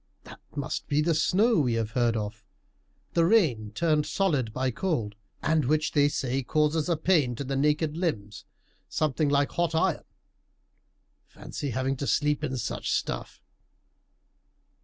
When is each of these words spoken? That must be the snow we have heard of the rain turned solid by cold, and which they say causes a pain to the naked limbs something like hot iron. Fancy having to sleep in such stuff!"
That 0.23 0.39
must 0.55 0.87
be 0.87 0.99
the 1.01 1.13
snow 1.13 1.59
we 1.59 1.73
have 1.73 1.91
heard 1.91 2.17
of 2.17 2.43
the 3.13 3.23
rain 3.23 3.71
turned 3.71 4.07
solid 4.07 4.51
by 4.51 4.71
cold, 4.71 5.13
and 5.43 5.63
which 5.65 5.91
they 5.91 6.09
say 6.09 6.41
causes 6.41 6.89
a 6.89 6.97
pain 6.97 7.35
to 7.35 7.43
the 7.43 7.55
naked 7.55 7.95
limbs 7.95 8.45
something 8.89 9.29
like 9.29 9.51
hot 9.51 9.75
iron. 9.75 10.05
Fancy 11.27 11.69
having 11.69 11.95
to 11.97 12.07
sleep 12.07 12.43
in 12.43 12.57
such 12.57 12.91
stuff!" 12.91 13.43